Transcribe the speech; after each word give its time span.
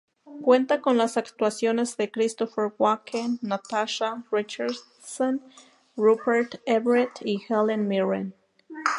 Cuenta 0.43 0.81
con 0.81 0.97
las 0.97 1.15
actuaciones 1.15 1.95
de 1.95 2.09
Christopher 2.09 2.73
Walken, 2.79 3.37
Natasha 3.43 4.23
Richardson, 4.31 5.43
Rupert 5.95 6.55
Everett 6.65 7.19
y 7.23 7.37
Helen 7.47 7.87
Mirren. 7.87 8.33